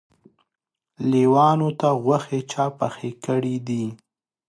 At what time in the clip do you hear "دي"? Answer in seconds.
3.67-3.85